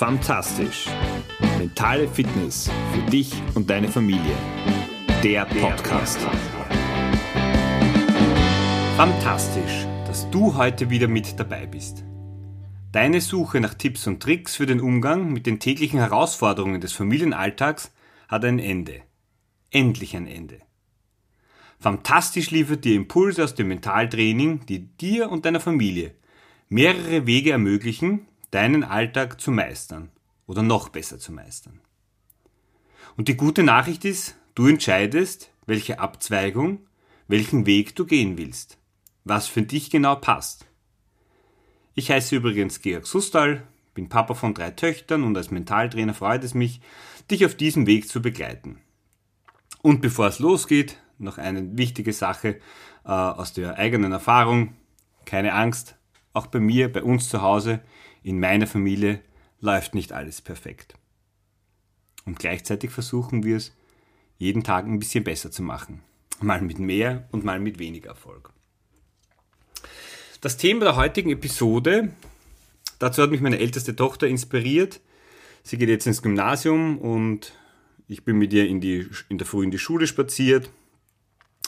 Fantastisch. 0.00 0.86
Mentale 1.58 2.08
Fitness 2.08 2.70
für 2.90 3.10
dich 3.10 3.34
und 3.54 3.68
deine 3.68 3.86
Familie. 3.86 4.34
Der 5.22 5.44
Podcast. 5.44 6.18
Fantastisch, 8.96 9.86
dass 10.06 10.30
du 10.30 10.56
heute 10.56 10.88
wieder 10.88 11.06
mit 11.06 11.38
dabei 11.38 11.66
bist. 11.66 12.02
Deine 12.92 13.20
Suche 13.20 13.60
nach 13.60 13.74
Tipps 13.74 14.06
und 14.06 14.22
Tricks 14.22 14.56
für 14.56 14.64
den 14.64 14.80
Umgang 14.80 15.34
mit 15.34 15.44
den 15.44 15.60
täglichen 15.60 15.98
Herausforderungen 15.98 16.80
des 16.80 16.94
Familienalltags 16.94 17.92
hat 18.26 18.46
ein 18.46 18.58
Ende. 18.58 19.02
Endlich 19.70 20.16
ein 20.16 20.26
Ende. 20.26 20.60
Fantastisch 21.78 22.50
liefert 22.50 22.86
dir 22.86 22.94
Impulse 22.94 23.44
aus 23.44 23.54
dem 23.54 23.68
Mentaltraining, 23.68 24.64
die 24.64 24.78
dir 24.96 25.30
und 25.30 25.44
deiner 25.44 25.60
Familie 25.60 26.14
mehrere 26.70 27.26
Wege 27.26 27.50
ermöglichen, 27.50 28.28
deinen 28.50 28.84
Alltag 28.84 29.40
zu 29.40 29.50
meistern 29.50 30.10
oder 30.46 30.62
noch 30.62 30.88
besser 30.88 31.18
zu 31.18 31.32
meistern. 31.32 31.80
Und 33.16 33.28
die 33.28 33.36
gute 33.36 33.62
Nachricht 33.62 34.04
ist, 34.04 34.36
du 34.54 34.66
entscheidest, 34.66 35.50
welche 35.66 36.00
Abzweigung, 36.00 36.86
welchen 37.28 37.66
Weg 37.66 37.94
du 37.94 38.06
gehen 38.06 38.38
willst, 38.38 38.78
was 39.24 39.46
für 39.46 39.62
dich 39.62 39.90
genau 39.90 40.16
passt. 40.16 40.66
Ich 41.94 42.10
heiße 42.10 42.34
übrigens 42.36 42.80
Georg 42.80 43.06
Sustal, 43.06 43.66
bin 43.94 44.08
Papa 44.08 44.34
von 44.34 44.54
drei 44.54 44.70
Töchtern 44.70 45.24
und 45.24 45.36
als 45.36 45.50
Mentaltrainer 45.50 46.14
freut 46.14 46.44
es 46.44 46.54
mich, 46.54 46.80
dich 47.30 47.44
auf 47.44 47.54
diesem 47.54 47.86
Weg 47.86 48.08
zu 48.08 48.22
begleiten. 48.22 48.78
Und 49.82 50.00
bevor 50.00 50.26
es 50.26 50.38
losgeht, 50.38 50.98
noch 51.18 51.38
eine 51.38 51.76
wichtige 51.76 52.12
Sache 52.12 52.60
äh, 53.04 53.10
aus 53.10 53.52
der 53.52 53.76
eigenen 53.76 54.12
Erfahrung. 54.12 54.74
Keine 55.24 55.52
Angst, 55.52 55.96
auch 56.32 56.46
bei 56.46 56.60
mir, 56.60 56.92
bei 56.92 57.02
uns 57.02 57.28
zu 57.28 57.42
Hause, 57.42 57.80
in 58.22 58.40
meiner 58.40 58.66
Familie 58.66 59.20
läuft 59.60 59.94
nicht 59.94 60.12
alles 60.12 60.40
perfekt. 60.40 60.94
Und 62.24 62.38
gleichzeitig 62.38 62.90
versuchen 62.90 63.42
wir 63.42 63.56
es 63.56 63.72
jeden 64.38 64.62
Tag 64.62 64.86
ein 64.86 64.98
bisschen 64.98 65.24
besser 65.24 65.50
zu 65.50 65.62
machen. 65.62 66.02
Mal 66.40 66.60
mit 66.62 66.78
mehr 66.78 67.28
und 67.32 67.44
mal 67.44 67.60
mit 67.60 67.78
weniger 67.78 68.10
Erfolg. 68.10 68.52
Das 70.40 70.56
Thema 70.56 70.84
der 70.84 70.96
heutigen 70.96 71.30
Episode, 71.30 72.10
dazu 72.98 73.22
hat 73.22 73.30
mich 73.30 73.42
meine 73.42 73.58
älteste 73.58 73.94
Tochter 73.94 74.26
inspiriert. 74.26 75.00
Sie 75.62 75.76
geht 75.76 75.90
jetzt 75.90 76.06
ins 76.06 76.22
Gymnasium 76.22 76.98
und 76.98 77.52
ich 78.08 78.24
bin 78.24 78.38
mit 78.38 78.52
ihr 78.52 78.66
in, 78.66 78.80
die, 78.80 79.06
in 79.28 79.36
der 79.36 79.46
Früh 79.46 79.64
in 79.64 79.70
die 79.70 79.78
Schule 79.78 80.06
spaziert 80.06 80.70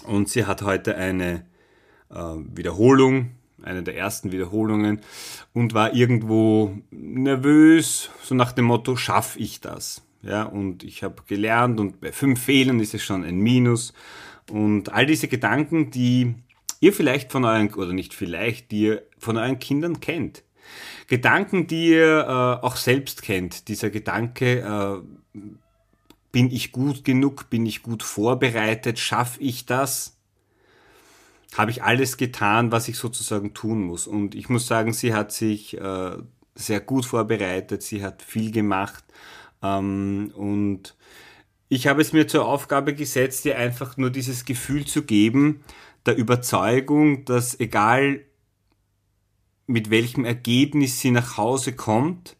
und 0.04 0.30
sie 0.30 0.46
hat 0.46 0.62
heute 0.62 0.96
eine 0.96 1.46
äh, 2.10 2.14
Wiederholung 2.16 3.32
eine 3.64 3.82
der 3.82 3.96
ersten 3.96 4.32
Wiederholungen 4.32 5.00
und 5.52 5.74
war 5.74 5.94
irgendwo 5.94 6.76
nervös, 6.90 8.10
so 8.22 8.34
nach 8.34 8.52
dem 8.52 8.66
Motto, 8.66 8.96
schaff 8.96 9.36
ich 9.36 9.60
das? 9.60 10.02
Ja, 10.22 10.44
und 10.44 10.84
ich 10.84 11.02
habe 11.02 11.22
gelernt 11.26 11.80
und 11.80 12.00
bei 12.00 12.12
fünf 12.12 12.42
Fehlern 12.42 12.80
ist 12.80 12.94
es 12.94 13.02
schon 13.02 13.24
ein 13.24 13.38
Minus. 13.38 13.92
Und 14.50 14.92
all 14.92 15.06
diese 15.06 15.28
Gedanken, 15.28 15.90
die 15.90 16.34
ihr 16.80 16.92
vielleicht 16.92 17.32
von 17.32 17.44
euren, 17.44 17.72
oder 17.74 17.92
nicht 17.92 18.14
vielleicht, 18.14 18.70
die 18.70 18.82
ihr 18.82 19.02
von 19.18 19.36
euren 19.36 19.58
Kindern 19.58 20.00
kennt. 20.00 20.44
Gedanken, 21.08 21.66
die 21.66 21.88
ihr 21.88 22.20
äh, 22.20 22.64
auch 22.64 22.76
selbst 22.76 23.22
kennt. 23.22 23.68
Dieser 23.68 23.90
Gedanke, 23.90 24.60
äh, 24.60 25.38
bin 26.32 26.50
ich 26.50 26.72
gut 26.72 27.04
genug, 27.04 27.50
bin 27.50 27.66
ich 27.66 27.82
gut 27.82 28.02
vorbereitet, 28.02 28.98
schaffe 28.98 29.40
ich 29.40 29.66
das? 29.66 30.16
Habe 31.54 31.70
ich 31.70 31.82
alles 31.82 32.16
getan, 32.16 32.72
was 32.72 32.88
ich 32.88 32.96
sozusagen 32.96 33.54
tun 33.54 33.82
muss. 33.82 34.06
Und 34.06 34.34
ich 34.34 34.48
muss 34.48 34.66
sagen, 34.66 34.92
sie 34.92 35.14
hat 35.14 35.32
sich 35.32 35.76
äh, 35.78 36.16
sehr 36.54 36.80
gut 36.80 37.04
vorbereitet, 37.04 37.82
sie 37.82 38.02
hat 38.02 38.22
viel 38.22 38.50
gemacht. 38.50 39.04
Ähm, 39.62 40.32
und 40.34 40.96
ich 41.68 41.86
habe 41.86 42.02
es 42.02 42.12
mir 42.12 42.26
zur 42.26 42.46
Aufgabe 42.46 42.94
gesetzt, 42.94 43.44
ihr 43.44 43.58
einfach 43.58 43.96
nur 43.96 44.10
dieses 44.10 44.44
Gefühl 44.44 44.86
zu 44.86 45.02
geben, 45.02 45.64
der 46.06 46.16
Überzeugung, 46.16 47.24
dass 47.24 47.58
egal 47.60 48.20
mit 49.66 49.90
welchem 49.90 50.24
Ergebnis 50.24 51.00
sie 51.00 51.10
nach 51.10 51.36
Hause 51.36 51.74
kommt, 51.74 52.36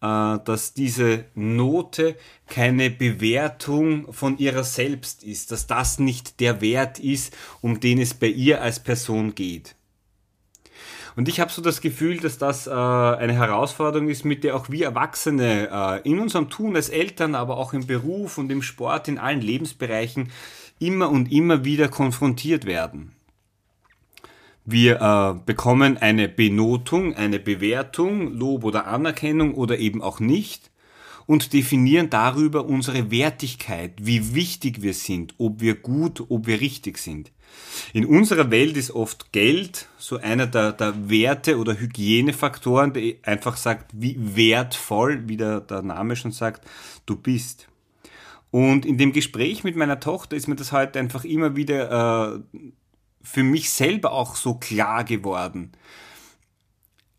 dass 0.00 0.72
diese 0.74 1.26
Note 1.34 2.16
keine 2.46 2.90
Bewertung 2.90 4.12
von 4.12 4.38
ihrer 4.38 4.64
selbst 4.64 5.22
ist, 5.22 5.52
dass 5.52 5.66
das 5.66 5.98
nicht 5.98 6.40
der 6.40 6.60
Wert 6.60 6.98
ist, 6.98 7.36
um 7.60 7.80
den 7.80 8.00
es 8.00 8.14
bei 8.14 8.28
ihr 8.28 8.62
als 8.62 8.80
Person 8.80 9.34
geht. 9.34 9.76
Und 11.16 11.28
ich 11.28 11.40
habe 11.40 11.50
so 11.50 11.60
das 11.60 11.80
Gefühl, 11.80 12.18
dass 12.18 12.38
das 12.38 12.66
äh, 12.66 12.70
eine 12.70 13.34
Herausforderung 13.34 14.08
ist, 14.08 14.24
mit 14.24 14.44
der 14.44 14.56
auch 14.56 14.70
wir 14.70 14.86
Erwachsene 14.86 15.68
äh, 15.70 16.08
in 16.08 16.20
unserem 16.20 16.48
Tun 16.48 16.76
als 16.76 16.88
Eltern, 16.88 17.34
aber 17.34 17.56
auch 17.56 17.72
im 17.72 17.86
Beruf 17.86 18.38
und 18.38 18.50
im 18.50 18.62
Sport, 18.62 19.08
in 19.08 19.18
allen 19.18 19.40
Lebensbereichen 19.40 20.30
immer 20.78 21.10
und 21.10 21.30
immer 21.30 21.64
wieder 21.64 21.88
konfrontiert 21.88 22.64
werden. 22.64 23.12
Wir 24.70 25.00
äh, 25.00 25.40
bekommen 25.44 25.98
eine 25.98 26.28
Benotung, 26.28 27.16
eine 27.16 27.40
Bewertung, 27.40 28.32
Lob 28.32 28.62
oder 28.62 28.86
Anerkennung 28.86 29.54
oder 29.54 29.78
eben 29.78 30.00
auch 30.00 30.20
nicht 30.20 30.70
und 31.26 31.52
definieren 31.52 32.08
darüber 32.08 32.66
unsere 32.66 33.10
Wertigkeit, 33.10 33.94
wie 34.00 34.32
wichtig 34.34 34.80
wir 34.80 34.94
sind, 34.94 35.34
ob 35.38 35.60
wir 35.60 35.74
gut, 35.74 36.24
ob 36.28 36.46
wir 36.46 36.60
richtig 36.60 36.98
sind. 36.98 37.32
In 37.92 38.06
unserer 38.06 38.52
Welt 38.52 38.76
ist 38.76 38.92
oft 38.92 39.32
Geld 39.32 39.88
so 39.98 40.18
einer 40.18 40.46
der, 40.46 40.72
der 40.72 41.10
Werte 41.10 41.58
oder 41.58 41.78
Hygienefaktoren, 41.78 42.92
der 42.92 43.14
einfach 43.24 43.56
sagt, 43.56 43.90
wie 43.92 44.16
wertvoll, 44.18 45.24
wie 45.26 45.36
der, 45.36 45.60
der 45.62 45.82
Name 45.82 46.14
schon 46.14 46.30
sagt, 46.30 46.64
du 47.06 47.16
bist. 47.16 47.66
Und 48.52 48.86
in 48.86 48.98
dem 48.98 49.12
Gespräch 49.12 49.64
mit 49.64 49.74
meiner 49.74 49.98
Tochter 49.98 50.36
ist 50.36 50.46
mir 50.46 50.56
das 50.56 50.70
heute 50.70 51.00
einfach 51.00 51.24
immer 51.24 51.56
wieder 51.56 52.36
äh, 52.54 52.60
für 53.22 53.42
mich 53.42 53.70
selber 53.70 54.12
auch 54.12 54.36
so 54.36 54.54
klar 54.54 55.04
geworden. 55.04 55.72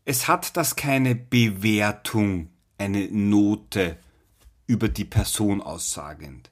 Es 0.04 0.28
hat 0.28 0.56
das 0.56 0.76
keine 0.76 1.14
Bewertung, 1.14 2.50
eine 2.78 3.08
Note 3.08 3.98
über 4.66 4.88
die 4.88 5.04
Person 5.04 5.60
aussagend. 5.60 6.50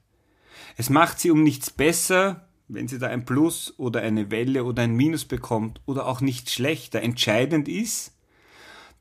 Es 0.77 0.89
macht 0.89 1.19
sie 1.19 1.31
um 1.31 1.43
nichts 1.43 1.69
besser, 1.69 2.47
wenn 2.67 2.87
sie 2.87 2.97
da 2.97 3.07
ein 3.07 3.25
Plus 3.25 3.73
oder 3.77 4.01
eine 4.01 4.31
Welle 4.31 4.63
oder 4.63 4.83
ein 4.83 4.95
Minus 4.95 5.25
bekommt 5.25 5.81
oder 5.85 6.07
auch 6.07 6.21
nicht 6.21 6.49
schlechter. 6.49 7.01
Entscheidend 7.01 7.67
ist, 7.67 8.15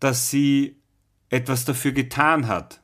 dass 0.00 0.30
sie 0.30 0.76
etwas 1.28 1.64
dafür 1.64 1.92
getan 1.92 2.48
hat, 2.48 2.82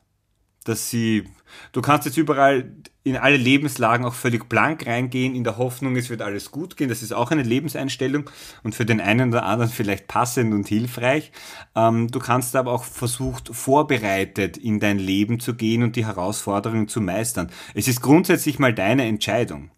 dass 0.63 0.89
sie, 0.89 1.29
du 1.71 1.81
kannst 1.81 2.05
jetzt 2.05 2.17
überall 2.17 2.71
in 3.03 3.15
alle 3.15 3.37
Lebenslagen 3.37 4.05
auch 4.05 4.13
völlig 4.13 4.49
blank 4.49 4.85
reingehen, 4.85 5.33
in 5.33 5.43
der 5.43 5.57
Hoffnung, 5.57 5.95
es 5.95 6.09
wird 6.09 6.21
alles 6.21 6.51
gut 6.51 6.75
gehen. 6.75 6.89
Das 6.89 7.01
ist 7.01 7.13
auch 7.13 7.31
eine 7.31 7.43
Lebenseinstellung 7.43 8.29
und 8.63 8.75
für 8.75 8.85
den 8.85 8.99
einen 8.99 9.29
oder 9.29 9.45
anderen 9.45 9.71
vielleicht 9.71 10.07
passend 10.07 10.53
und 10.53 10.67
hilfreich. 10.67 11.31
Ähm, 11.75 12.09
du 12.09 12.19
kannst 12.19 12.55
aber 12.55 12.71
auch 12.71 12.83
versucht, 12.83 13.49
vorbereitet 13.53 14.57
in 14.57 14.79
dein 14.79 14.99
Leben 14.99 15.39
zu 15.39 15.55
gehen 15.55 15.83
und 15.83 15.95
die 15.95 16.05
Herausforderungen 16.05 16.87
zu 16.87 16.99
meistern. 16.99 17.49
Es 17.73 17.87
ist 17.87 18.01
grundsätzlich 18.01 18.59
mal 18.59 18.73
deine 18.73 19.05
Entscheidung. 19.05 19.71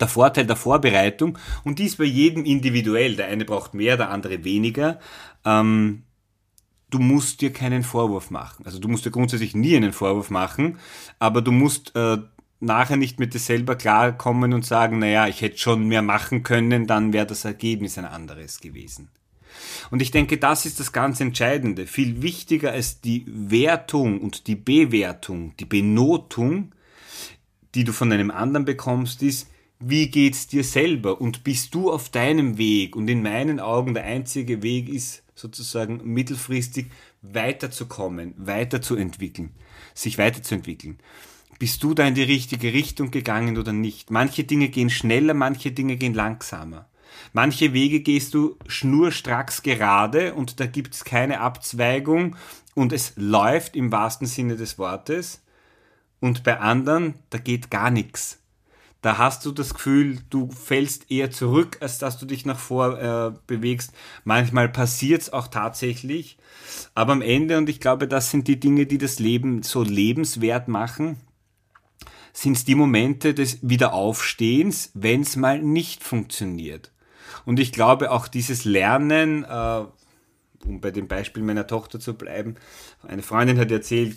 Der 0.00 0.08
Vorteil 0.08 0.46
der 0.46 0.56
Vorbereitung, 0.56 1.38
und 1.64 1.78
dies 1.78 1.96
bei 1.96 2.04
jedem 2.04 2.44
individuell, 2.44 3.16
der 3.16 3.26
eine 3.26 3.44
braucht 3.44 3.74
mehr, 3.74 3.96
der 3.96 4.10
andere 4.10 4.42
weniger, 4.42 4.98
ähm, 5.44 6.04
du 6.92 6.98
musst 6.98 7.40
dir 7.40 7.52
keinen 7.52 7.82
Vorwurf 7.82 8.30
machen. 8.30 8.64
Also 8.64 8.78
du 8.78 8.86
musst 8.86 9.04
dir 9.04 9.10
grundsätzlich 9.10 9.56
nie 9.56 9.76
einen 9.76 9.92
Vorwurf 9.92 10.30
machen, 10.30 10.78
aber 11.18 11.42
du 11.42 11.50
musst 11.50 11.96
äh, 11.96 12.18
nachher 12.60 12.96
nicht 12.96 13.18
mit 13.18 13.34
dir 13.34 13.38
selber 13.38 13.74
klarkommen 13.74 14.52
und 14.52 14.64
sagen, 14.64 14.98
naja, 14.98 15.26
ich 15.26 15.40
hätte 15.40 15.58
schon 15.58 15.88
mehr 15.88 16.02
machen 16.02 16.42
können, 16.42 16.86
dann 16.86 17.12
wäre 17.12 17.26
das 17.26 17.44
Ergebnis 17.44 17.98
ein 17.98 18.04
anderes 18.04 18.60
gewesen. 18.60 19.08
Und 19.90 20.00
ich 20.00 20.10
denke, 20.10 20.38
das 20.38 20.64
ist 20.64 20.80
das 20.80 20.92
ganz 20.92 21.20
Entscheidende. 21.20 21.86
Viel 21.86 22.22
wichtiger 22.22 22.72
als 22.72 23.00
die 23.00 23.24
Wertung 23.26 24.20
und 24.20 24.46
die 24.46 24.56
Bewertung, 24.56 25.54
die 25.58 25.64
Benotung, 25.64 26.72
die 27.74 27.84
du 27.84 27.92
von 27.92 28.12
einem 28.12 28.30
anderen 28.30 28.64
bekommst, 28.64 29.22
ist, 29.22 29.48
wie 29.78 30.08
geht's 30.08 30.46
dir 30.46 30.62
selber 30.62 31.20
und 31.20 31.42
bist 31.42 31.74
du 31.74 31.90
auf 31.90 32.08
deinem 32.08 32.56
Weg? 32.56 32.94
Und 32.94 33.08
in 33.08 33.22
meinen 33.22 33.60
Augen 33.60 33.94
der 33.94 34.04
einzige 34.04 34.62
Weg 34.62 34.88
ist 34.88 35.21
sozusagen 35.34 36.00
mittelfristig 36.04 36.86
weiterzukommen, 37.22 38.34
weiterzuentwickeln, 38.36 39.50
sich 39.94 40.18
weiterzuentwickeln 40.18 40.98
bist 41.62 41.84
du 41.84 41.94
da 41.94 42.08
in 42.08 42.16
die 42.16 42.24
richtige 42.24 42.72
Richtung 42.72 43.12
gegangen 43.12 43.56
oder 43.56 43.72
nicht? 43.72 44.10
Manche 44.10 44.42
Dinge 44.42 44.68
gehen 44.68 44.90
schneller, 44.90 45.32
manche 45.32 45.70
Dinge 45.70 45.96
gehen 45.96 46.12
langsamer. 46.12 46.88
Manche 47.32 47.72
Wege 47.72 48.00
gehst 48.00 48.34
du 48.34 48.56
schnurstracks 48.66 49.62
gerade 49.62 50.34
und 50.34 50.58
da 50.58 50.66
gibt's 50.66 51.04
keine 51.04 51.38
Abzweigung 51.38 52.34
und 52.74 52.92
es 52.92 53.12
läuft 53.14 53.76
im 53.76 53.92
wahrsten 53.92 54.26
Sinne 54.26 54.56
des 54.56 54.76
Wortes. 54.76 55.40
Und 56.18 56.42
bei 56.42 56.58
anderen, 56.58 57.14
da 57.30 57.38
geht 57.38 57.70
gar 57.70 57.92
nichts. 57.92 58.41
Da 59.02 59.18
hast 59.18 59.44
du 59.44 59.50
das 59.50 59.74
Gefühl, 59.74 60.20
du 60.30 60.48
fällst 60.50 61.10
eher 61.10 61.32
zurück, 61.32 61.78
als 61.80 61.98
dass 61.98 62.18
du 62.18 62.24
dich 62.24 62.46
nach 62.46 62.58
vor 62.58 63.00
äh, 63.00 63.32
bewegst. 63.48 63.92
Manchmal 64.22 64.68
passiert 64.68 65.22
es 65.22 65.32
auch 65.32 65.48
tatsächlich. 65.48 66.38
Aber 66.94 67.12
am 67.12 67.20
Ende, 67.20 67.58
und 67.58 67.68
ich 67.68 67.80
glaube, 67.80 68.06
das 68.06 68.30
sind 68.30 68.46
die 68.46 68.60
Dinge, 68.60 68.86
die 68.86 68.98
das 68.98 69.18
Leben 69.18 69.64
so 69.64 69.82
lebenswert 69.82 70.68
machen, 70.68 71.16
sind 72.32 72.56
es 72.56 72.64
die 72.64 72.76
Momente 72.76 73.34
des 73.34 73.58
Wiederaufstehens, 73.62 74.92
wenn 74.94 75.22
es 75.22 75.34
mal 75.34 75.60
nicht 75.60 76.04
funktioniert. 76.04 76.92
Und 77.44 77.58
ich 77.58 77.72
glaube 77.72 78.12
auch 78.12 78.28
dieses 78.28 78.64
Lernen, 78.64 79.44
äh, 79.44 79.84
um 80.64 80.80
bei 80.80 80.92
dem 80.92 81.08
Beispiel 81.08 81.42
meiner 81.42 81.66
Tochter 81.66 81.98
zu 81.98 82.14
bleiben, 82.14 82.54
eine 83.02 83.22
Freundin 83.22 83.58
hat 83.58 83.72
erzählt, 83.72 84.16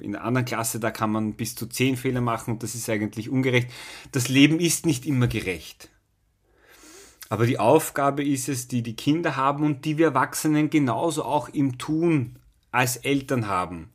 in 0.00 0.14
einer 0.14 0.24
anderen 0.24 0.44
Klasse, 0.44 0.80
da 0.80 0.90
kann 0.90 1.10
man 1.10 1.34
bis 1.34 1.54
zu 1.54 1.66
zehn 1.66 1.96
Fehler 1.96 2.20
machen 2.20 2.54
und 2.54 2.62
das 2.62 2.74
ist 2.74 2.88
eigentlich 2.88 3.30
ungerecht. 3.30 3.70
Das 4.12 4.28
Leben 4.28 4.60
ist 4.60 4.86
nicht 4.86 5.06
immer 5.06 5.26
gerecht. 5.26 5.90
Aber 7.28 7.46
die 7.46 7.58
Aufgabe 7.58 8.24
ist 8.24 8.48
es, 8.48 8.68
die 8.68 8.82
die 8.82 8.94
Kinder 8.96 9.36
haben 9.36 9.64
und 9.64 9.84
die 9.84 9.98
wir 9.98 10.06
Erwachsenen 10.08 10.70
genauso 10.70 11.24
auch 11.24 11.48
im 11.48 11.78
Tun 11.78 12.38
als 12.70 12.96
Eltern 12.96 13.48
haben, 13.48 13.90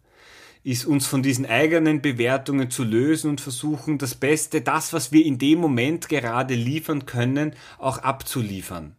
ist 0.64 0.86
uns 0.86 1.08
von 1.08 1.24
diesen 1.24 1.46
eigenen 1.46 2.02
Bewertungen 2.02 2.70
zu 2.70 2.84
lösen 2.84 3.30
und 3.30 3.42
versuchen, 3.42 3.98
das 3.98 4.16
Beste, 4.16 4.62
das, 4.62 4.94
was 4.94 5.12
wir 5.12 5.26
in 5.26 5.38
dem 5.38 5.60
Moment 5.60 6.10
gerade 6.10 6.56
liefern 6.56 7.06
können, 7.06 7.56
auch 7.80 8.00
abzuliefern. 8.00 8.96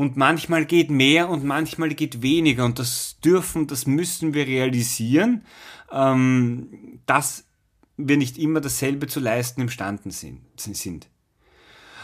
Und 0.00 0.16
manchmal 0.16 0.64
geht 0.64 0.90
mehr 0.90 1.28
und 1.28 1.44
manchmal 1.44 1.90
geht 1.90 2.22
weniger. 2.22 2.64
Und 2.64 2.78
das 2.78 3.18
dürfen, 3.22 3.66
das 3.66 3.86
müssen 3.86 4.32
wir 4.32 4.46
realisieren, 4.46 5.44
ähm, 5.92 7.00
dass 7.04 7.44
wir 7.98 8.16
nicht 8.16 8.38
immer 8.38 8.62
dasselbe 8.62 9.08
zu 9.08 9.20
leisten 9.20 9.60
imstande 9.60 10.10
sind. 10.10 11.10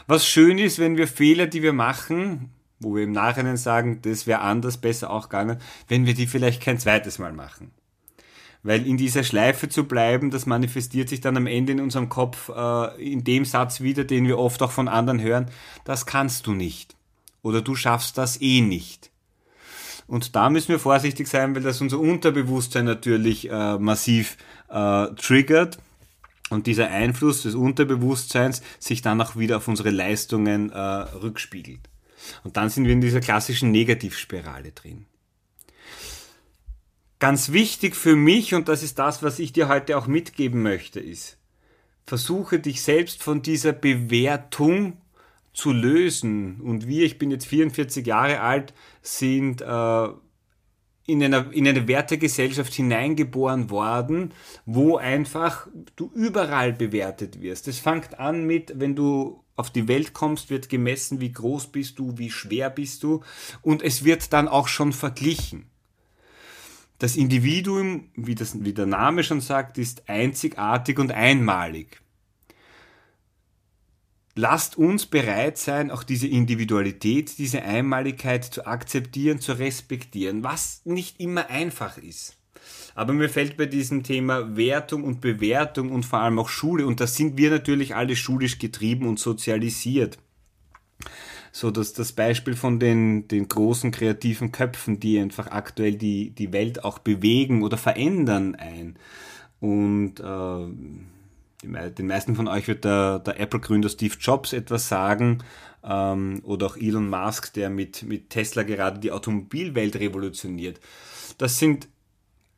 Was 0.06 0.26
schön 0.26 0.58
ist, 0.58 0.78
wenn 0.78 0.98
wir 0.98 1.08
Fehler, 1.08 1.46
die 1.46 1.62
wir 1.62 1.72
machen, 1.72 2.50
wo 2.81 2.96
wir 2.96 3.04
im 3.04 3.12
Nachhinein 3.12 3.56
sagen, 3.56 4.02
das 4.02 4.26
wäre 4.26 4.40
anders, 4.40 4.76
besser 4.76 5.08
auch 5.08 5.31
gegangen, 5.31 5.56
wenn 5.88 6.04
wir 6.04 6.12
die 6.12 6.26
vielleicht 6.26 6.60
kein 6.62 6.78
zweites 6.78 7.19
Mal 7.19 7.32
machen. 7.32 7.70
Weil 8.62 8.87
in 8.87 8.98
dieser 8.98 9.25
Schleife 9.25 9.70
zu 9.70 9.84
bleiben, 9.84 10.31
das 10.31 10.44
manifestiert 10.44 11.08
sich 11.08 11.22
dann 11.22 11.38
am 11.38 11.46
Ende 11.46 11.72
in 11.72 11.81
unserem 11.81 12.10
Kopf 12.10 12.50
äh, 12.54 13.02
in 13.02 13.25
dem 13.25 13.46
Satz 13.46 13.81
wieder, 13.81 14.04
den 14.04 14.26
wir 14.26 14.38
oft 14.38 14.60
auch 14.60 14.72
von 14.72 14.87
anderen 14.87 15.22
hören, 15.22 15.46
das 15.84 16.04
kannst 16.04 16.46
du 16.46 16.52
nicht 16.52 16.95
oder 17.46 17.62
du 17.62 17.76
schaffst 17.76 18.19
das 18.19 18.40
eh 18.40 18.60
nicht. 18.60 19.12
Und 20.08 20.34
da 20.34 20.50
müssen 20.50 20.69
wir 20.69 20.81
vorsichtig 20.81 21.28
sein, 21.28 21.54
weil 21.54 21.62
das 21.62 21.81
unser 21.81 22.00
Unterbewusstsein 22.00 22.84
natürlich 22.84 23.48
äh, 23.48 23.78
massiv 23.78 24.37
äh, 24.69 25.06
triggert 25.14 25.78
und 26.50 26.66
dieser 26.66 26.88
Einfluss 26.90 27.43
des 27.43 27.54
Unterbewusstseins 27.54 28.62
sich 28.81 29.00
dann 29.00 29.20
auch 29.20 29.37
wieder 29.37 29.58
auf 29.58 29.69
unsere 29.69 29.90
Leistungen 29.90 30.70
äh, 30.70 30.78
rückspiegelt. 30.78 31.88
Und 32.43 32.56
dann 32.56 32.69
sind 32.69 32.84
wir 32.84 32.93
in 32.93 33.00
dieser 33.00 33.20
klassischen 33.20 33.70
Negativspirale 33.70 34.72
drin. 34.72 35.06
Ganz 37.20 37.52
wichtig 37.52 37.94
für 37.94 38.16
mich, 38.16 38.54
und 38.54 38.69
das 38.69 38.82
ist 38.82 38.98
das, 38.98 39.22
was 39.22 39.38
ich 39.38 39.52
dir 39.52 39.69
heute 39.69 39.96
auch 39.96 40.08
mitgeben 40.08 40.62
möchte, 40.62 40.98
ist, 40.98 41.38
versuche 42.04 42.58
dich 42.58 42.82
selbst 42.82 43.22
von 43.22 43.43
dieser 43.43 43.72
Bewertung 43.72 44.98
zu 45.56 45.73
lösen. 45.73 46.61
Und 46.61 46.87
wir, 46.87 47.05
ich 47.05 47.19
bin 47.19 47.31
jetzt 47.31 47.47
44 47.47 48.06
Jahre 48.06 48.41
alt, 48.41 48.75
sind 49.00 49.62
äh, 49.62 50.08
in, 51.06 51.23
einer, 51.23 51.50
in 51.50 51.67
eine 51.67 51.88
Wertegesellschaft 51.88 52.75
hineingeboren 52.75 53.70
worden, 53.70 54.35
wo 54.67 54.99
einfach 54.99 55.67
du 55.97 56.12
überall 56.14 56.75
bewertet 56.75 57.41
wirst. 57.41 57.69
Es 57.69 57.79
fängt 57.79 58.20
an 58.20 58.47
mit, 58.47 58.79
wenn 58.79 58.94
du 58.94 59.43
auf 59.56 59.70
die 59.70 59.88
Welt 59.88 60.12
kommst, 60.12 60.50
wird 60.50 60.69
gemessen, 60.69 61.20
wie 61.20 61.32
groß 61.32 61.69
bist 61.69 61.99
du, 61.99 62.19
wie 62.19 62.31
schwer 62.31 62.69
bist 62.69 63.03
du 63.03 63.23
und 63.62 63.82
es 63.82 64.05
wird 64.05 64.35
dann 64.35 64.49
auch 64.49 64.69
schon 64.69 64.93
verglichen. 64.93 65.70
Das 66.99 67.17
Individuum, 67.17 68.11
wie, 68.14 68.35
das, 68.35 68.62
wie 68.62 68.75
der 68.75 68.85
Name 68.85 69.23
schon 69.23 69.41
sagt, 69.41 69.79
ist 69.79 70.06
einzigartig 70.11 70.99
und 70.99 71.12
einmalig 71.12 72.03
lasst 74.37 74.77
uns 74.77 75.06
bereit 75.06 75.59
sein, 75.59 75.91
auch 75.91 76.05
diese 76.05 76.29
Individualität, 76.29 77.38
diese 77.38 77.62
Einmaligkeit 77.62 78.44
zu 78.44 78.67
akzeptieren, 78.67 79.41
zu 79.41 79.55
respektieren, 79.55 80.44
was 80.44 80.83
nicht 80.85 81.19
immer 81.19 81.49
einfach 81.49 81.99
ist. 81.99 82.37
Aber 82.94 83.12
mir 83.12 83.29
fällt 83.29 83.56
bei 83.56 83.67
diesem 83.67 84.03
Thema 84.03 84.56
Wertung 84.56 85.05
und 85.05 85.21
Bewertung 85.21 85.91
und 85.91 86.05
vor 86.05 86.21
allem 86.21 86.38
auch 86.38 86.49
Schule, 86.49 86.87
und 86.87 87.00
da 87.00 87.06
sind 87.06 87.37
wir 87.38 87.50
natürlich 87.50 87.94
alle 87.97 88.15
schulisch 88.15 88.59
getrieben 88.59 89.09
und 89.09 89.19
sozialisiert. 89.19 90.19
So 91.50 91.71
dass 91.71 91.94
das 91.94 92.12
Beispiel 92.12 92.55
von 92.55 92.79
den, 92.79 93.29
den 93.29 93.49
großen 93.49 93.91
kreativen 93.91 94.53
Köpfen, 94.53 95.00
die 95.00 95.19
einfach 95.19 95.47
aktuell 95.49 95.94
die, 95.94 96.31
die 96.31 96.53
Welt 96.53 96.85
auch 96.85 96.99
bewegen 96.99 97.62
oder 97.62 97.79
verändern 97.79 98.55
ein. 98.55 98.99
Und 99.61 100.21
äh, 100.21 100.67
den 101.73 102.07
meisten 102.07 102.35
von 102.37 102.49
euch 102.49 102.69
wird 102.69 102.85
der, 102.85 103.19
der 103.21 103.41
Apple-Gründer 103.41 103.89
Steve 103.89 104.15
Jobs 104.21 104.53
etwas 104.53 104.89
sagen 104.89 105.43
ähm, 105.85 106.41
oder 106.45 106.67
auch 106.67 106.77
Elon 106.77 107.09
Musk, 107.09 107.53
der 107.55 107.71
mit, 107.71 108.03
mit 108.03 108.31
Tesla 108.31 108.63
gerade 108.63 108.99
die 109.01 109.13
Automobilwelt 109.13 109.97
revolutioniert. 109.97 110.81
Das 111.39 111.59
sind 111.59 111.89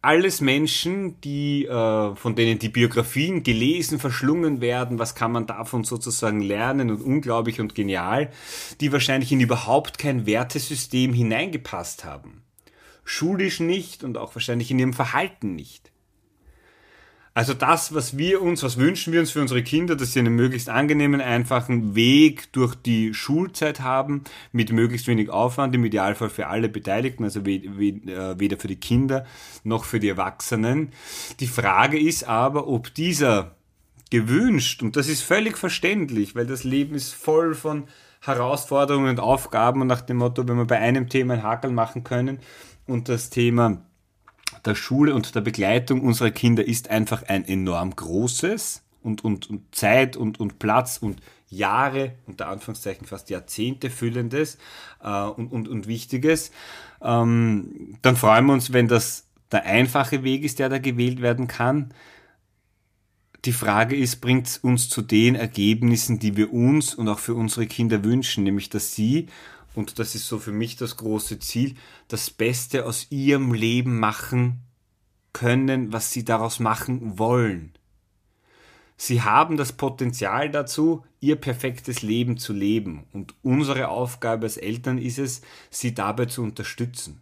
alles 0.01 0.41
Menschen, 0.41 1.21
die, 1.23 1.67
äh, 1.67 2.15
von 2.15 2.37
denen 2.37 2.59
die 2.59 2.69
Biografien 2.69 3.43
gelesen, 3.43 3.99
verschlungen 3.99 4.61
werden, 4.61 4.99
was 4.99 5.15
kann 5.15 5.33
man 5.33 5.47
davon 5.47 5.85
sozusagen 5.85 6.41
lernen 6.41 6.91
und 6.91 7.03
unglaublich 7.03 7.61
und 7.61 7.75
genial, 7.75 8.31
die 8.81 8.93
wahrscheinlich 8.93 9.33
in 9.33 9.41
überhaupt 9.41 9.99
kein 9.99 10.25
Wertesystem 10.25 11.13
hineingepasst 11.13 12.05
haben. 12.05 12.43
Schulisch 13.05 13.59
nicht 13.59 14.05
und 14.05 14.19
auch 14.19 14.35
wahrscheinlich 14.35 14.71
in 14.71 14.79
ihrem 14.79 14.93
Verhalten 14.93 15.57
nicht. 15.57 15.91
Also 17.39 17.55
das, 17.55 17.95
was 17.95 18.19
wir 18.19 18.43
uns, 18.43 18.65
was 18.65 18.79
wünschen 18.79 19.13
wir 19.13 19.21
uns 19.21 19.31
für 19.31 19.41
unsere 19.41 19.63
Kinder, 19.63 19.95
dass 19.95 20.13
sie 20.13 20.19
einen 20.19 20.35
möglichst 20.35 20.69
angenehmen, 20.69 21.21
einfachen 21.21 21.95
Weg 21.95 22.53
durch 22.53 22.75
die 22.75 23.15
Schulzeit 23.15 23.79
haben, 23.79 24.25
mit 24.51 24.73
möglichst 24.73 25.07
wenig 25.07 25.31
Aufwand, 25.31 25.73
im 25.73 25.85
Idealfall 25.85 26.31
für 26.31 26.49
alle 26.49 26.69
Beteiligten, 26.69 27.23
also 27.23 27.39
äh, 27.43 28.41
weder 28.41 28.59
für 28.59 28.67
die 28.67 28.81
Kinder 28.81 29.25
noch 29.63 29.85
für 29.85 30.01
die 30.01 30.09
Erwachsenen. 30.09 30.91
Die 31.39 31.47
Frage 31.47 32.01
ist 32.01 32.27
aber, 32.27 32.67
ob 32.67 32.93
dieser 32.93 33.55
gewünscht, 34.11 34.83
und 34.83 34.97
das 34.97 35.07
ist 35.07 35.23
völlig 35.23 35.59
verständlich, 35.59 36.35
weil 36.35 36.47
das 36.47 36.65
Leben 36.65 36.97
ist 36.97 37.15
voll 37.15 37.55
von 37.55 37.85
Herausforderungen 38.21 39.11
und 39.11 39.21
Aufgaben 39.21 39.81
und 39.81 39.87
nach 39.87 40.01
dem 40.01 40.17
Motto, 40.17 40.49
wenn 40.49 40.57
wir 40.57 40.67
bei 40.67 40.79
einem 40.81 41.09
Thema 41.09 41.35
einen 41.35 41.45
Hakel 41.45 41.71
machen 41.71 42.03
können 42.03 42.41
und 42.89 43.09
das 43.09 43.31
Thema 43.31 43.85
der 44.65 44.75
Schule 44.75 45.15
und 45.15 45.35
der 45.35 45.41
Begleitung 45.41 46.01
unserer 46.01 46.31
Kinder 46.31 46.67
ist 46.67 46.91
einfach 46.91 47.23
ein 47.25 47.47
enorm 47.47 47.95
großes 47.95 48.83
und, 49.03 49.25
und, 49.25 49.49
und 49.51 49.75
Zeit 49.75 50.17
und, 50.17 50.41
und 50.41 50.59
Platz 50.59 50.99
und 50.99 51.21
Jahre, 51.51 52.13
unter 52.27 52.49
Anführungszeichen 52.49 53.07
fast 53.07 53.31
Jahrzehnte 53.31 53.91
füllendes 53.91 54.59
äh, 55.03 55.25
und, 55.25 55.51
und, 55.51 55.69
und 55.69 55.87
wichtiges. 55.87 56.51
Ähm, 57.03 57.97
dann 58.03 58.17
freuen 58.17 58.47
wir 58.47 58.53
uns, 58.53 58.73
wenn 58.73 58.89
das 58.89 59.27
der 59.51 59.65
einfache 59.65 60.25
Weg 60.25 60.45
ist, 60.45 60.59
der 60.59 60.69
da 60.69 60.79
gewählt 60.79 61.23
werden 61.23 61.47
kann. 61.47 61.95
Die 63.45 63.53
Frage 63.53 63.97
ist, 63.97 64.21
bringt 64.21 64.47
es 64.47 64.59
uns 64.59 64.89
zu 64.89 65.01
den 65.01 65.37
Ergebnissen, 65.37 66.19
die 66.19 66.37
wir 66.37 66.53
uns 66.53 66.95
und 66.95 67.09
auch 67.09 67.21
für 67.21 67.35
unsere 67.35 67.67
Kinder 67.67 68.05
wünschen, 68.05 68.45
nämlich 68.45 68.69
dass 68.69 68.95
sie 68.95 69.29
und 69.79 70.01
das 70.01 70.17
ist 70.17 70.27
so 70.27 70.41
für 70.41 70.51
mich 70.51 70.75
das 70.75 70.97
große 70.97 71.39
Ziel, 71.39 71.77
das 72.09 72.31
Beste 72.31 72.85
aus 72.85 73.07
ihrem 73.11 73.55
Leben 73.55 74.01
machen 74.01 74.65
können, 75.33 75.93
was 75.93 76.13
sie 76.13 76.25
daraus 76.25 76.59
machen 76.59 77.17
wollen. 77.17 77.75
Sie 78.97 79.23
haben 79.23 79.57
das 79.57 79.73
Potenzial 79.73 80.51
dazu, 80.51 81.05
ihr 81.21 81.37
perfektes 81.37 82.03
Leben 82.03 82.39
zu 82.39 82.53
leben. 82.53 83.05
Und 83.13 83.37
unsere 83.45 83.87
Aufgabe 83.87 84.47
als 84.47 84.57
Eltern 84.57 84.99
ist 84.99 85.21
es, 85.21 85.43
sie 85.71 85.95
dabei 85.95 86.25
zu 86.25 86.43
unterstützen. 86.43 87.21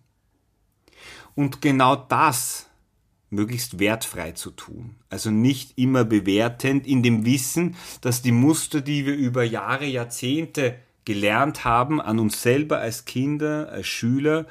Und 1.34 1.60
genau 1.60 1.94
das 1.94 2.70
möglichst 3.28 3.78
wertfrei 3.78 4.32
zu 4.32 4.50
tun. 4.50 4.96
Also 5.10 5.30
nicht 5.30 5.76
immer 5.76 6.04
bewertend 6.04 6.86
in 6.86 7.02
dem 7.02 7.26
Wissen, 7.26 7.76
dass 8.00 8.22
die 8.22 8.32
Muster, 8.32 8.80
die 8.80 9.04
wir 9.04 9.14
über 9.14 9.44
Jahre, 9.44 9.84
Jahrzehnte 9.84 10.78
gelernt 11.06 11.64
haben 11.64 12.02
an 12.02 12.18
uns 12.18 12.42
selber 12.42 12.78
als 12.78 13.06
Kinder, 13.06 13.70
als 13.72 13.86
Schüler, 13.86 14.44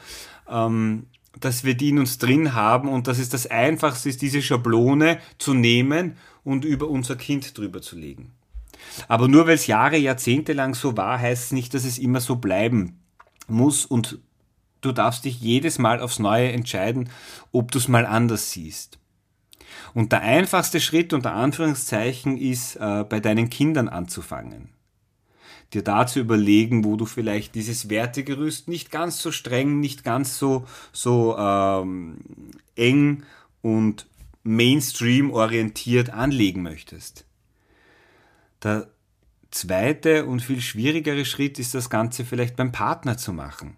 ähm, 0.49 1.05
dass 1.39 1.63
wir 1.63 1.75
die 1.75 1.89
in 1.89 1.99
uns 1.99 2.17
drin 2.17 2.55
haben 2.55 2.89
und 2.89 3.07
dass 3.07 3.19
es 3.19 3.29
das 3.29 3.45
Einfachste 3.45 4.09
ist, 4.09 4.23
diese 4.23 4.41
Schablone 4.41 5.19
zu 5.37 5.53
nehmen 5.53 6.17
und 6.43 6.65
über 6.65 6.87
unser 6.87 7.17
Kind 7.17 7.55
drüber 7.57 7.81
zu 7.81 7.97
legen. 7.97 8.31
Aber 9.07 9.27
nur 9.27 9.45
weil 9.47 9.55
es 9.55 9.67
Jahre, 9.67 9.97
Jahrzehnte 9.97 10.53
lang 10.53 10.73
so 10.73 10.95
war, 10.95 11.19
heißt 11.19 11.45
es 11.45 11.51
nicht, 11.51 11.73
dass 11.73 11.85
es 11.85 11.99
immer 11.99 12.21
so 12.21 12.37
bleiben 12.37 12.99
muss 13.47 13.85
und 13.85 14.19
du 14.81 14.91
darfst 14.91 15.25
dich 15.25 15.41
jedes 15.41 15.77
Mal 15.77 15.99
aufs 15.99 16.19
Neue 16.19 16.51
entscheiden, 16.51 17.09
ob 17.51 17.71
du 17.71 17.79
es 17.79 17.87
mal 17.87 18.05
anders 18.05 18.51
siehst. 18.51 18.97
Und 19.93 20.11
der 20.11 20.21
einfachste 20.21 20.79
Schritt 20.79 21.11
unter 21.11 21.33
Anführungszeichen 21.33 22.37
ist, 22.37 22.75
äh, 22.77 23.03
bei 23.03 23.19
deinen 23.19 23.49
Kindern 23.49 23.89
anzufangen. 23.89 24.74
Dir 25.75 25.83
da 25.83 26.07
zu 26.07 26.21
überlegen, 26.21 26.85
wo 26.85 26.95
du 26.95 27.05
vielleicht 27.05 27.53
dieses 27.53 27.89
Wertegerüst 27.89 28.69
nicht 28.69 28.91
ganz 28.91 29.19
so 29.19 29.33
streng, 29.33 29.81
nicht 29.81 30.05
ganz 30.05 30.37
so, 30.37 30.65
so 30.93 31.37
ähm, 31.37 32.17
eng 32.77 33.23
und 33.61 34.07
Mainstream 34.43 35.31
orientiert 35.31 36.11
anlegen 36.11 36.61
möchtest. 36.61 37.25
Der 38.63 38.87
zweite 39.51 40.25
und 40.25 40.39
viel 40.39 40.61
schwierigere 40.61 41.25
Schritt 41.25 41.59
ist 41.59 41.75
das 41.75 41.89
Ganze 41.89 42.23
vielleicht 42.23 42.55
beim 42.55 42.71
Partner 42.71 43.17
zu 43.17 43.33
machen. 43.33 43.75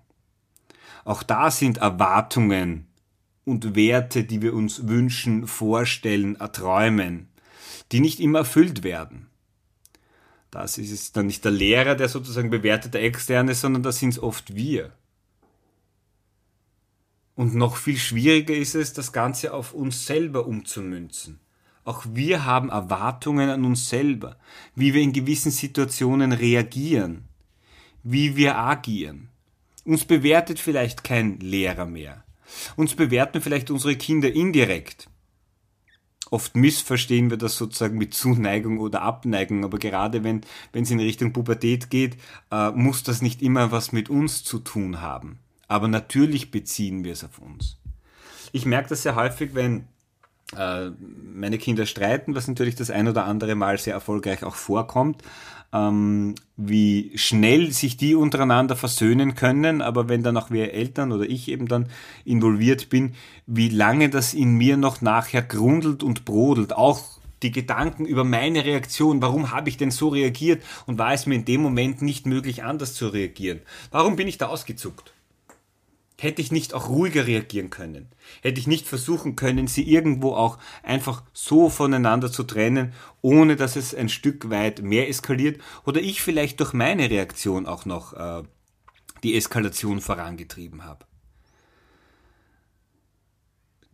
Auch 1.04 1.24
da 1.24 1.50
sind 1.50 1.80
Erwartungen 1.80 2.86
und 3.44 3.75
Werte, 3.75 4.24
die 4.24 4.44
wir 4.44 4.54
uns 4.54 4.88
wünschen, 4.88 5.48
vorstellen, 5.48 6.36
erträumen, 6.36 7.30
die 7.92 8.01
nicht 8.01 8.20
immer 8.20 8.39
erfüllt 8.39 8.84
werden. 8.84 9.27
Das 10.51 10.77
ist 10.77 10.92
es 10.92 11.12
dann 11.12 11.27
nicht 11.27 11.44
der 11.44 11.51
Lehrer, 11.51 11.96
der 11.96 12.10
sozusagen 12.10 12.50
bewertet 12.50 12.94
der 12.94 13.04
Externe, 13.04 13.54
sondern 13.54 13.84
das 13.84 14.00
sind 14.00 14.10
es 14.10 14.20
oft 14.20 14.56
wir. 14.56 14.94
Und 17.36 17.54
noch 17.54 17.77
viel 17.77 17.98
schwieriger 17.98 18.56
ist 18.56 18.74
es, 18.74 18.94
das 18.94 19.12
Ganze 19.12 19.54
auf 19.54 19.74
uns 19.74 20.06
selber 20.06 20.48
umzumünzen. 20.48 21.39
Auch 21.84 22.04
wir 22.10 22.46
haben 22.46 22.70
Erwartungen 22.70 23.50
an 23.50 23.63
uns 23.63 23.89
selber, 23.89 24.38
wie 24.75 24.94
wir 24.94 25.01
in 25.01 25.13
gewissen 25.13 25.51
Situationen 25.51 26.32
reagieren, 26.32 27.25
wie 28.04 28.36
wir 28.36 28.58
agieren. 28.58 29.30
Uns 29.86 30.04
bewertet 30.04 30.60
vielleicht 30.60 31.04
kein 31.04 31.39
Lehrer 31.39 31.86
mehr. 31.86 32.25
Uns 32.75 32.96
bewerten 32.96 33.42
vielleicht 33.42 33.70
unsere 33.72 33.96
Kinder 33.96 34.34
indirekt. 34.34 35.08
Oft 36.29 36.55
missverstehen 36.55 37.29
wir 37.29 37.38
das 37.38 37.57
sozusagen 37.57 37.98
mit 37.98 38.13
Zuneigung 38.13 38.79
oder 38.79 39.01
Abneigung, 39.01 39.63
aber 39.63 39.77
gerade 39.77 40.24
wenn 40.24 40.41
es 40.74 40.91
in 40.91 41.00
Richtung 41.00 41.34
Pubertät 41.34 41.89
geht, 41.89 42.17
äh, 42.51 42.72
muss 42.72 43.03
das 43.03 43.22
nicht 43.22 43.41
immer 43.41 43.72
was 43.72 43.91
mit 43.91 44.10
uns 44.10 44.43
zu 44.43 44.60
tun 44.60 45.01
haben. 45.01 45.39
Aber 45.67 45.88
natürlich 45.88 46.51
beziehen 46.51 47.03
wir 47.03 47.13
es 47.13 47.24
auf 47.24 47.39
uns. 47.39 47.77
Ich 48.51 48.65
merke 48.65 48.89
das 48.89 49.03
sehr 49.03 49.15
häufig, 49.15 49.53
wenn 49.53 49.88
äh, 50.55 50.91
meine 51.34 51.57
Kinder 51.57 51.86
streiten, 51.86 52.36
was 52.36 52.48
natürlich 52.48 52.75
das 52.75 52.89
ein 52.89 53.07
oder 53.07 53.25
andere 53.25 53.55
Mal 53.55 53.77
sehr 53.77 53.93
erfolgreich 53.93 54.43
auch 54.43 54.55
vorkommt, 54.55 55.22
ähm, 55.74 56.36
wie 56.56 57.12
schnell 57.16 57.72
sich 57.72 57.98
die 57.98 58.16
untereinander 58.16 58.76
versöhnen 58.76 59.36
können, 59.36 59.82
aber 59.82 60.10
wenn 60.10 60.24
dann 60.24 60.38
auch 60.38 60.50
wir 60.50 60.74
Eltern 60.74 61.12
oder 61.12 61.26
ich 61.26 61.50
eben 61.50 61.68
dann 61.68 61.88
involviert 62.26 62.90
bin, 62.90 63.14
wie 63.46 63.70
lange 63.70 64.10
das 64.10 64.34
in 64.34 64.56
mir 64.56 64.78
noch 64.78 65.02
nachher 65.02 65.42
grundelt 65.42 66.04
und 66.04 66.26
brodelt, 66.26 66.74
auch 66.74 67.02
die 67.44 67.52
Gedanken 67.52 68.06
über 68.06 68.24
meine 68.24 68.66
Reaktion, 68.66 69.22
warum 69.22 69.52
habe 69.52 69.70
ich 69.70 69.78
denn 69.78 69.92
so 69.92 70.10
reagiert 70.10 70.64
und 70.88 70.98
war 70.98 71.14
es 71.14 71.26
mir 71.26 71.36
in 71.36 71.46
dem 71.46 71.62
Moment 71.62 72.02
nicht 72.02 72.26
möglich, 72.26 72.64
anders 72.64 72.94
zu 72.96 73.10
reagieren? 73.10 73.60
Warum 73.92 74.16
bin 74.16 74.28
ich 74.28 74.38
da 74.38 74.48
ausgezuckt? 74.48 75.14
Hätte 76.20 76.42
ich 76.42 76.52
nicht 76.52 76.74
auch 76.74 76.90
ruhiger 76.90 77.28
reagieren 77.28 77.70
können? 77.70 78.10
Hätte 78.42 78.60
ich 78.60 78.66
nicht 78.66 78.88
versuchen 78.88 79.36
können, 79.36 79.68
sie 79.68 79.88
irgendwo 79.88 80.34
auch 80.34 80.58
einfach 80.82 81.24
so 81.32 81.70
voneinander 81.70 82.32
zu 82.32 82.44
trennen, 82.44 82.94
ohne 83.22 83.56
dass 83.56 83.76
es 83.76 83.94
ein 83.94 84.10
Stück 84.10 84.50
weit 84.50 84.82
mehr 84.82 85.10
eskaliert? 85.10 85.62
Oder 85.86 86.02
ich 86.02 86.24
vielleicht 86.24 86.60
durch 86.60 86.74
meine 86.74 87.12
Reaktion 87.12 87.68
auch 87.68 87.86
noch 87.86 88.14
äh, 88.14 88.44
die 89.24 89.36
Eskalation 89.36 90.02
vorangetrieben 90.02 90.86
habe? 90.86 91.06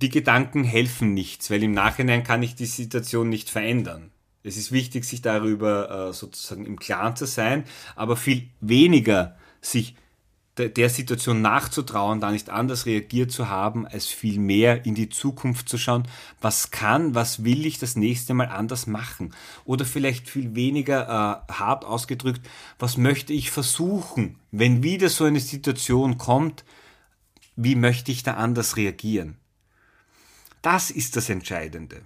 Die 0.01 0.09
Gedanken 0.09 0.63
helfen 0.63 1.13
nichts, 1.13 1.51
weil 1.51 1.61
im 1.61 1.73
Nachhinein 1.73 2.23
kann 2.23 2.41
ich 2.41 2.55
die 2.55 2.65
Situation 2.65 3.27
nicht 3.27 3.49
verändern. 3.49 4.11
Es 4.43 4.55
ist 4.55 4.71
wichtig, 4.71 5.03
sich 5.03 5.21
darüber 5.21 6.09
äh, 6.09 6.13
sozusagen 6.13 6.65
im 6.65 6.79
Klaren 6.79 7.17
zu 7.17 7.25
sein, 7.25 7.65
aber 7.95 8.15
viel 8.15 8.49
weniger 8.61 9.37
sich 9.61 9.95
der 10.57 10.89
Situation 10.89 11.41
nachzutrauen, 11.41 12.19
da 12.19 12.29
nicht 12.29 12.51
anders 12.51 12.85
reagiert 12.85 13.31
zu 13.31 13.49
haben, 13.49 13.87
als 13.87 14.07
viel 14.07 14.39
mehr 14.39 14.85
in 14.85 14.93
die 14.93 15.09
Zukunft 15.09 15.67
zu 15.67 15.79
schauen, 15.79 16.07
was 16.41 16.69
kann, 16.69 17.15
was 17.15 17.43
will 17.43 17.65
ich 17.65 17.79
das 17.79 17.95
nächste 17.95 18.35
Mal 18.35 18.49
anders 18.49 18.85
machen? 18.85 19.33
Oder 19.65 19.85
vielleicht 19.85 20.29
viel 20.29 20.53
weniger 20.53 21.43
äh, 21.49 21.53
hart 21.53 21.85
ausgedrückt, 21.85 22.41
was 22.77 22.97
möchte 22.97 23.33
ich 23.33 23.49
versuchen, 23.49 24.37
wenn 24.51 24.83
wieder 24.83 25.09
so 25.09 25.23
eine 25.23 25.39
Situation 25.39 26.19
kommt, 26.19 26.63
wie 27.55 27.75
möchte 27.75 28.11
ich 28.11 28.21
da 28.21 28.35
anders 28.35 28.77
reagieren? 28.77 29.37
Das 30.61 30.91
ist 30.91 31.15
das 31.15 31.29
Entscheidende. 31.29 32.01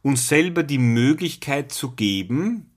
Uns 0.00 0.28
selber 0.28 0.62
die 0.62 0.78
Möglichkeit 0.78 1.72
zu 1.72 1.92
geben, 1.92 2.70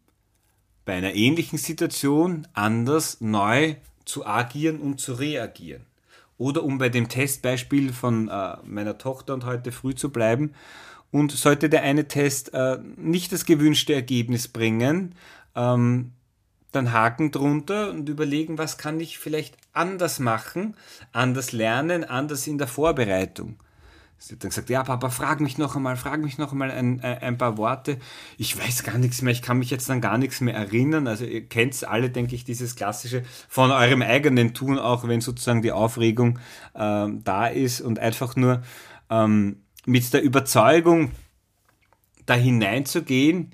bei 0.85 0.93
einer 0.93 1.13
ähnlichen 1.13 1.59
Situation 1.59 2.47
anders 2.53 3.21
neu 3.21 3.75
zu 4.07 4.25
agieren 4.25 4.79
und 4.79 4.99
zu 4.99 5.13
reagieren. 5.13 5.85
Oder 6.37 6.63
um 6.63 6.77
bei 6.77 6.89
dem 6.89 7.09
Testbeispiel 7.09 7.93
von 7.93 8.29
äh, 8.29 8.57
meiner 8.63 8.97
Tochter 8.97 9.33
und 9.33 9.45
heute 9.45 9.71
früh 9.71 9.95
zu 9.95 10.11
bleiben, 10.11 10.53
und 11.11 11.31
sollte 11.31 11.69
der 11.69 11.83
eine 11.83 12.07
Test 12.07 12.53
äh, 12.53 12.79
nicht 12.95 13.31
das 13.31 13.45
gewünschte 13.45 13.93
Ergebnis 13.93 14.47
bringen, 14.47 15.15
ähm, 15.55 16.11
dann 16.71 16.91
Haken 16.91 17.31
drunter 17.31 17.91
und 17.91 18.09
überlegen, 18.09 18.57
was 18.57 18.77
kann 18.77 18.99
ich 18.99 19.17
vielleicht 19.17 19.55
anders 19.73 20.19
machen, 20.19 20.75
anders 21.13 21.53
lernen, 21.53 22.03
anders 22.03 22.45
in 22.45 22.57
der 22.57 22.67
Vorbereitung. 22.67 23.57
Sie 24.19 24.33
hat 24.33 24.43
dann 24.43 24.49
gesagt, 24.49 24.69
ja, 24.69 24.83
Papa, 24.83 25.09
frag 25.09 25.41
mich 25.41 25.57
noch 25.57 25.75
einmal, 25.75 25.95
frag 25.95 26.21
mich 26.21 26.37
noch 26.39 26.51
einmal 26.51 26.71
ein, 26.71 27.01
ein 27.01 27.37
paar 27.37 27.57
Worte. 27.57 27.99
Ich 28.37 28.57
weiß 28.57 28.83
gar 28.83 28.97
nichts 28.97 29.21
mehr, 29.21 29.31
ich 29.31 29.43
kann 29.43 29.59
mich 29.59 29.69
jetzt 29.69 29.89
an 29.91 30.01
gar 30.01 30.17
nichts 30.17 30.41
mehr 30.41 30.55
erinnern. 30.55 31.07
Also 31.07 31.25
ihr 31.25 31.47
kennt 31.47 31.87
alle, 31.87 32.09
denke 32.09 32.33
ich, 32.33 32.43
dieses 32.43 32.75
klassische 32.75 33.23
von 33.47 33.71
eurem 33.71 34.01
eigenen 34.01 34.53
Tun, 34.55 34.79
auch 34.79 35.07
wenn 35.07 35.21
sozusagen 35.21 35.61
die 35.61 35.71
Aufregung 35.71 36.39
ähm, 36.75 37.23
da 37.23 37.47
ist 37.47 37.79
und 37.81 37.99
einfach 37.99 38.35
nur 38.35 38.63
ähm, 39.09 39.61
mit 39.85 40.11
der 40.11 40.23
Überzeugung 40.23 41.11
da 42.25 42.33
hineinzugehen, 42.33 43.53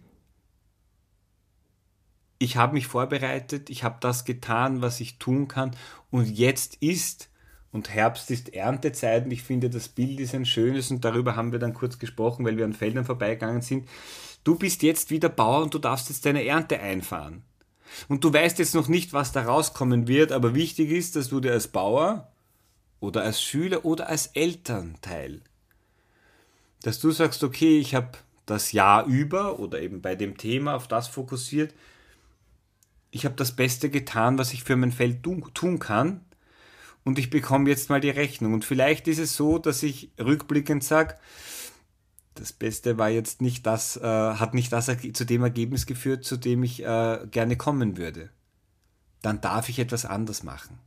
ich 2.39 2.57
habe 2.57 2.73
mich 2.73 2.87
vorbereitet, 2.87 3.69
ich 3.69 3.83
habe 3.83 3.97
das 3.99 4.25
getan, 4.25 4.81
was 4.81 4.99
ich 4.99 5.17
tun 5.17 5.47
kann 5.47 5.71
und 6.09 6.25
jetzt 6.25 6.75
ist 6.81 7.29
und 7.73 7.89
Herbst 7.89 8.29
ist 8.31 8.53
Erntezeit 8.53 9.25
und 9.25 9.31
ich 9.31 9.41
finde, 9.41 9.69
das 9.69 9.89
Bild 9.89 10.19
ist 10.19 10.35
ein 10.35 10.45
schönes 10.45 10.91
und 10.91 11.03
darüber 11.03 11.35
haben 11.35 11.51
wir 11.51 11.59
dann 11.59 11.73
kurz 11.73 11.97
gesprochen, 11.97 12.45
weil 12.45 12.55
wir 12.55 12.65
an 12.65 12.73
Feldern 12.73 13.03
vorbeigegangen 13.03 13.63
sind. 13.63 13.89
Du 14.43 14.55
bist 14.55 14.83
jetzt 14.83 15.09
wieder 15.09 15.27
Bauer 15.27 15.63
und 15.63 15.73
du 15.73 15.79
darfst 15.79 16.09
jetzt 16.09 16.25
deine 16.25 16.45
Ernte 16.45 16.79
einfahren. 16.79 17.41
Und 18.07 18.23
du 18.23 18.31
weißt 18.31 18.59
jetzt 18.59 18.75
noch 18.75 18.87
nicht, 18.87 19.11
was 19.11 19.31
da 19.31 19.43
rauskommen 19.43 20.07
wird, 20.07 20.31
aber 20.31 20.53
wichtig 20.53 20.91
ist, 20.91 21.15
dass 21.15 21.29
du 21.29 21.39
dir 21.39 21.51
als 21.51 21.67
Bauer 21.67 22.31
oder 22.99 23.23
als 23.23 23.41
Schüler 23.41 23.85
oder 23.85 24.07
als 24.07 24.27
Elternteil, 24.27 25.41
dass 26.83 26.99
du 26.99 27.11
sagst, 27.11 27.43
okay, 27.43 27.79
ich 27.79 27.95
habe 27.95 28.11
das 28.45 28.71
Jahr 28.71 29.05
über 29.05 29.59
oder 29.59 29.81
eben 29.81 30.01
bei 30.01 30.15
dem 30.15 30.37
Thema 30.37 30.75
auf 30.75 30.87
das 30.87 31.07
fokussiert, 31.07 31.73
ich 33.09 33.25
habe 33.25 33.35
das 33.35 33.55
Beste 33.55 33.89
getan, 33.89 34.37
was 34.37 34.53
ich 34.53 34.63
für 34.63 34.75
mein 34.75 34.91
Feld 34.91 35.23
tun 35.23 35.79
kann 35.79 36.21
und 37.03 37.19
ich 37.19 37.29
bekomme 37.29 37.69
jetzt 37.69 37.89
mal 37.89 37.99
die 37.99 38.09
Rechnung. 38.09 38.53
Und 38.53 38.65
vielleicht 38.65 39.07
ist 39.07 39.19
es 39.19 39.35
so, 39.35 39.57
dass 39.57 39.83
ich 39.83 40.11
rückblickend 40.19 40.83
sage, 40.83 41.15
das 42.35 42.53
Beste 42.53 42.97
war 42.97 43.09
jetzt 43.09 43.41
nicht 43.41 43.65
das, 43.65 43.97
äh, 43.97 44.01
hat 44.01 44.53
nicht 44.53 44.71
das 44.73 44.85
zu 45.13 45.25
dem 45.25 45.43
Ergebnis 45.43 45.85
geführt, 45.85 46.23
zu 46.23 46.37
dem 46.37 46.63
ich 46.63 46.83
äh, 46.83 47.19
gerne 47.29 47.57
kommen 47.57 47.97
würde. 47.97 48.29
Dann 49.21 49.41
darf 49.41 49.69
ich 49.69 49.79
etwas 49.79 50.05
anders 50.05 50.43
machen. 50.43 50.79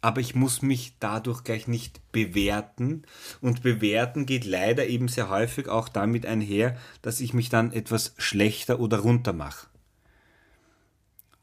Aber 0.00 0.20
ich 0.20 0.34
muss 0.34 0.60
mich 0.60 0.96
dadurch 1.00 1.44
gleich 1.44 1.66
nicht 1.66 2.12
bewerten. 2.12 3.04
Und 3.40 3.62
bewerten 3.62 4.26
geht 4.26 4.44
leider 4.44 4.86
eben 4.86 5.08
sehr 5.08 5.30
häufig 5.30 5.68
auch 5.68 5.88
damit 5.88 6.26
einher, 6.26 6.76
dass 7.00 7.20
ich 7.20 7.32
mich 7.32 7.48
dann 7.48 7.72
etwas 7.72 8.14
schlechter 8.18 8.80
oder 8.80 8.98
runter 8.98 9.32
mache. 9.32 9.68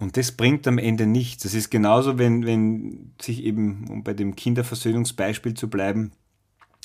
Und 0.01 0.17
das 0.17 0.31
bringt 0.31 0.67
am 0.67 0.79
Ende 0.79 1.05
nichts. 1.05 1.43
Das 1.43 1.53
ist 1.53 1.69
genauso, 1.69 2.17
wenn, 2.17 2.43
wenn 2.43 3.13
sich 3.21 3.43
eben, 3.43 3.85
um 3.87 4.03
bei 4.03 4.15
dem 4.15 4.35
Kinderversöhnungsbeispiel 4.35 5.53
zu 5.53 5.69
bleiben, 5.69 6.11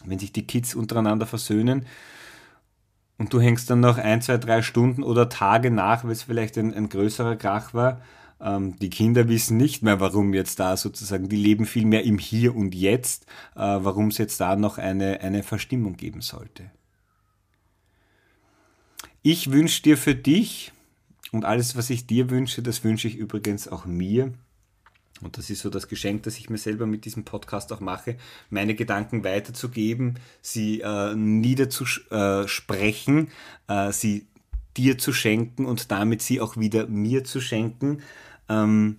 wenn 0.05 0.19
sich 0.19 0.33
die 0.33 0.47
Kids 0.47 0.75
untereinander 0.75 1.25
versöhnen 1.25 1.87
und 3.17 3.33
du 3.33 3.41
hängst 3.41 3.71
dann 3.71 3.81
noch 3.81 3.97
ein, 3.97 4.21
zwei, 4.21 4.37
drei 4.37 4.61
Stunden 4.61 5.03
oder 5.03 5.31
Tage 5.31 5.71
nach, 5.71 6.05
weil 6.05 6.11
es 6.11 6.25
vielleicht 6.25 6.59
ein, 6.59 6.75
ein 6.75 6.91
größerer 6.91 7.37
Krach 7.37 7.73
war, 7.73 8.03
ähm, 8.39 8.79
die 8.81 8.91
Kinder 8.91 9.31
wissen 9.31 9.57
nicht 9.57 9.83
mehr, 9.83 9.99
warum 9.99 10.35
jetzt 10.35 10.61
da 10.61 10.77
sozusagen, 10.77 11.31
die 11.31 11.37
leben 11.37 11.65
viel 11.65 11.87
mehr 11.87 12.05
im 12.05 12.19
Hier 12.19 12.55
und 12.55 12.75
Jetzt, 12.75 13.25
äh, 13.55 13.61
warum 13.61 14.09
es 14.09 14.19
jetzt 14.19 14.43
da 14.43 14.57
noch 14.57 14.77
eine, 14.77 15.23
eine 15.23 15.43
Verstimmung 15.43 15.97
geben 15.97 16.21
sollte. 16.21 16.71
Ich 19.23 19.53
wünsche 19.53 19.83
dir 19.83 19.97
für 19.97 20.15
dich, 20.15 20.75
und 21.33 21.45
alles, 21.45 21.77
was 21.77 21.91
ich 21.91 22.07
dir 22.07 22.31
wünsche, 22.31 22.63
das 22.63 22.85
wünsche 22.85 23.09
ich 23.09 23.17
übrigens 23.17 23.67
auch 23.69 23.85
mir, 23.87 24.33
Und 25.23 25.39
das 25.39 25.49
ist 25.49 25.63
so 25.63 25.71
das 25.71 25.89
Geschenk, 25.89 26.25
das 26.25 26.37
ich 26.37 26.51
mir 26.51 26.59
selber 26.59 26.85
mit 26.87 27.07
diesem 27.07 27.25
Podcast 27.25 27.73
auch 27.73 27.81
mache, 27.81 28.19
meine 28.51 28.75
Gedanken 28.75 29.25
weiterzugeben, 29.25 30.19
sie 30.43 30.83
äh, 30.83 31.15
niederzusprechen, 31.15 33.29
äh, 33.67 33.93
sie 33.93 34.27
dir 34.77 34.99
zu 34.99 35.15
schenken 35.15 35.65
und 35.65 35.91
damit 35.91 36.21
sie 36.21 36.39
auch 36.41 36.59
wieder 36.59 36.87
mir 36.87 37.25
zu 37.25 37.41
schenken. 37.41 38.03
Ähm, 38.49 38.99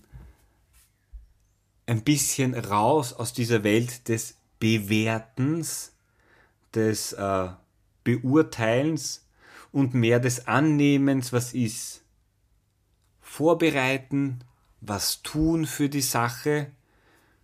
ein 1.85 2.03
bisschen 2.03 2.55
raus 2.55 3.13
aus 3.13 3.33
dieser 3.33 3.63
Welt 3.63 4.09
des 4.09 4.35
Bewertens, 4.59 5.93
des 6.73 7.13
äh, 7.13 7.49
Beurteilens 8.03 9.25
und 9.71 9.93
mehr 9.93 10.19
des 10.19 10.47
Annehmens, 10.47 11.31
was 11.31 11.53
ist. 11.53 12.01
Vorbereiten, 13.37 14.39
was 14.81 15.21
tun 15.21 15.67
für 15.67 15.89
die 15.89 16.01
Sache, 16.01 16.71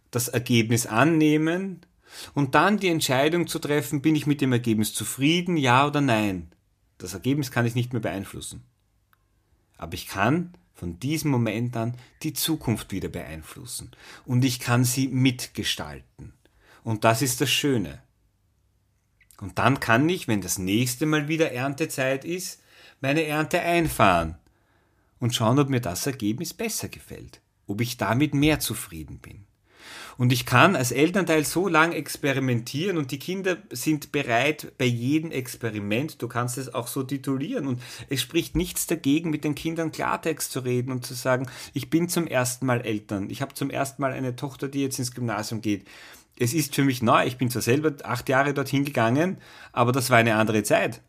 das 0.09 0.27
Ergebnis 0.27 0.87
annehmen 0.87 1.81
und 2.33 2.55
dann 2.55 2.79
die 2.79 2.87
Entscheidung 2.87 3.45
zu 3.45 3.59
treffen, 3.59 4.01
bin 4.01 4.15
ich 4.15 4.25
mit 4.25 4.41
dem 4.41 4.51
Ergebnis 4.51 4.95
zufrieden, 4.95 5.55
ja 5.55 5.85
oder 5.85 6.01
nein. 6.01 6.51
Das 6.97 7.13
Ergebnis 7.13 7.51
kann 7.51 7.67
ich 7.67 7.75
nicht 7.75 7.93
mehr 7.93 8.01
beeinflussen. 8.01 8.63
Aber 9.77 9.93
ich 9.93 10.07
kann 10.07 10.55
von 10.73 10.99
diesem 10.99 11.29
Moment 11.29 11.77
an 11.77 11.95
die 12.23 12.33
Zukunft 12.33 12.91
wieder 12.91 13.09
beeinflussen. 13.09 13.91
Und 14.25 14.43
ich 14.43 14.59
kann 14.59 14.85
sie 14.85 15.09
mitgestalten. 15.09 16.33
Und 16.83 17.03
das 17.03 17.21
ist 17.21 17.39
das 17.39 17.51
Schöne. 17.51 18.01
Und 19.39 19.59
dann 19.59 19.79
kann 19.79 20.09
ich, 20.09 20.27
wenn 20.27 20.41
das 20.41 20.57
nächste 20.57 21.05
Mal 21.05 21.27
wieder 21.27 21.51
Erntezeit 21.51 22.25
ist, 22.25 22.63
meine 22.99 23.25
Ernte 23.25 23.61
einfahren 23.61 24.39
und 25.23 25.33
schauen, 25.33 25.57
ob 25.57 25.69
mir 25.69 25.79
das 25.79 26.05
Ergebnis 26.05 26.53
besser 26.53 26.89
gefällt, 26.89 27.39
ob 27.65 27.79
ich 27.79 27.95
damit 27.95 28.33
mehr 28.33 28.59
zufrieden 28.59 29.19
bin. 29.19 29.45
Und 30.17 30.33
ich 30.33 30.45
kann 30.45 30.75
als 30.75 30.91
Elternteil 30.91 31.45
so 31.45 31.69
lang 31.69 31.93
experimentieren 31.93 32.97
und 32.97 33.09
die 33.09 33.19
Kinder 33.19 33.55
sind 33.71 34.11
bereit 34.11 34.73
bei 34.77 34.83
jedem 34.83 35.31
Experiment. 35.31 36.21
Du 36.21 36.27
kannst 36.27 36.57
es 36.57 36.73
auch 36.73 36.87
so 36.87 37.03
titulieren 37.03 37.67
und 37.67 37.81
es 38.09 38.19
spricht 38.21 38.57
nichts 38.57 38.85
dagegen, 38.85 39.29
mit 39.29 39.45
den 39.45 39.55
Kindern 39.55 39.93
Klartext 39.93 40.51
zu 40.51 40.59
reden 40.59 40.91
und 40.91 41.05
zu 41.05 41.13
sagen, 41.13 41.47
ich 41.73 41.89
bin 41.89 42.09
zum 42.09 42.27
ersten 42.27 42.65
Mal 42.65 42.81
Eltern. 42.81 43.29
Ich 43.29 43.41
habe 43.41 43.53
zum 43.53 43.69
ersten 43.69 44.01
Mal 44.01 44.11
eine 44.11 44.35
Tochter, 44.35 44.67
die 44.67 44.81
jetzt 44.81 44.99
ins 44.99 45.13
Gymnasium 45.13 45.61
geht. 45.61 45.87
Es 46.37 46.53
ist 46.53 46.75
für 46.75 46.83
mich 46.83 47.01
neu. 47.01 47.25
Ich 47.25 47.37
bin 47.37 47.49
zwar 47.49 47.61
selber 47.61 47.93
acht 48.03 48.27
Jahre 48.27 48.53
dorthin 48.53 48.83
gegangen, 48.83 49.37
aber 49.71 49.93
das 49.93 50.09
war 50.09 50.17
eine 50.17 50.35
andere 50.35 50.63
Zeit. 50.63 51.01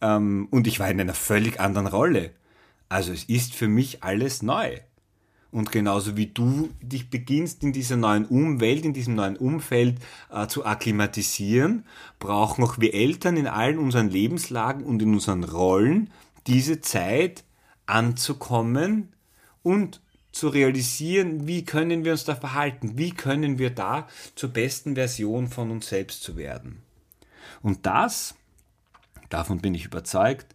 Ähm, 0.00 0.48
und 0.50 0.66
ich 0.66 0.80
war 0.80 0.90
in 0.90 1.00
einer 1.00 1.14
völlig 1.14 1.60
anderen 1.60 1.86
Rolle. 1.86 2.32
Also 2.92 3.14
es 3.14 3.24
ist 3.24 3.54
für 3.54 3.68
mich 3.68 4.04
alles 4.04 4.42
neu. 4.42 4.78
Und 5.50 5.72
genauso 5.72 6.18
wie 6.18 6.26
du 6.26 6.68
dich 6.82 7.08
beginnst 7.08 7.62
in 7.62 7.72
dieser 7.72 7.96
neuen 7.96 8.26
Umwelt, 8.26 8.84
in 8.84 8.92
diesem 8.92 9.14
neuen 9.14 9.38
Umfeld 9.38 9.98
äh, 10.30 10.46
zu 10.46 10.66
akklimatisieren, 10.66 11.86
brauchen 12.18 12.62
auch 12.62 12.80
wir 12.80 12.92
Eltern 12.92 13.38
in 13.38 13.46
allen 13.46 13.78
unseren 13.78 14.10
Lebenslagen 14.10 14.84
und 14.84 15.00
in 15.00 15.14
unseren 15.14 15.42
Rollen 15.42 16.10
diese 16.46 16.82
Zeit 16.82 17.44
anzukommen 17.86 19.14
und 19.62 20.02
zu 20.30 20.48
realisieren, 20.48 21.46
wie 21.46 21.64
können 21.64 22.04
wir 22.04 22.12
uns 22.12 22.24
da 22.24 22.34
verhalten, 22.34 22.98
wie 22.98 23.12
können 23.12 23.58
wir 23.58 23.70
da 23.70 24.06
zur 24.34 24.50
besten 24.50 24.96
Version 24.96 25.48
von 25.48 25.70
uns 25.70 25.88
selbst 25.88 26.22
zu 26.22 26.36
werden. 26.36 26.82
Und 27.62 27.86
das, 27.86 28.34
davon 29.30 29.62
bin 29.62 29.74
ich 29.74 29.86
überzeugt, 29.86 30.54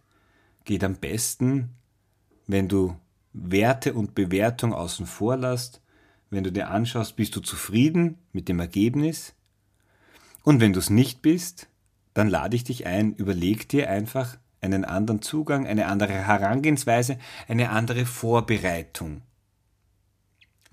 geht 0.64 0.84
am 0.84 0.94
besten, 0.94 1.74
wenn 2.48 2.66
du 2.66 2.96
Werte 3.32 3.94
und 3.94 4.16
Bewertung 4.16 4.72
außen 4.74 5.06
vor 5.06 5.36
lässt, 5.36 5.80
wenn 6.30 6.42
du 6.42 6.50
dir 6.50 6.70
anschaust, 6.70 7.14
bist 7.14 7.36
du 7.36 7.40
zufrieden 7.40 8.18
mit 8.32 8.48
dem 8.48 8.58
Ergebnis? 8.58 9.34
Und 10.42 10.60
wenn 10.60 10.72
du 10.72 10.80
es 10.80 10.90
nicht 10.90 11.22
bist, 11.22 11.68
dann 12.14 12.28
lade 12.28 12.56
ich 12.56 12.64
dich 12.64 12.86
ein, 12.86 13.14
überleg 13.14 13.68
dir 13.68 13.88
einfach 13.88 14.38
einen 14.60 14.84
anderen 14.84 15.22
Zugang, 15.22 15.66
eine 15.66 15.86
andere 15.86 16.14
Herangehensweise, 16.14 17.18
eine 17.46 17.70
andere 17.70 18.06
Vorbereitung 18.06 19.22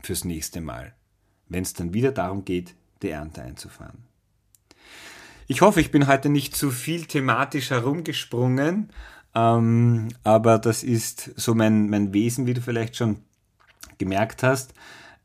fürs 0.01 0.23
nächste 0.23 0.61
Mal, 0.61 0.95
wenn 1.49 1.63
es 1.63 1.73
dann 1.73 1.93
wieder 1.93 2.11
darum 2.11 2.45
geht, 2.45 2.75
die 3.01 3.09
Ernte 3.09 3.41
einzufahren. 3.41 4.05
Ich 5.47 5.61
hoffe, 5.61 5.79
ich 5.81 5.91
bin 5.91 6.07
heute 6.07 6.29
nicht 6.29 6.55
zu 6.55 6.71
viel 6.71 7.05
thematisch 7.05 7.69
herumgesprungen, 7.69 8.89
ähm, 9.35 10.07
aber 10.23 10.57
das 10.59 10.83
ist 10.83 11.31
so 11.35 11.53
mein, 11.53 11.89
mein 11.89 12.13
Wesen, 12.13 12.47
wie 12.47 12.53
du 12.53 12.61
vielleicht 12.61 12.95
schon 12.95 13.17
gemerkt 13.97 14.43
hast. 14.43 14.73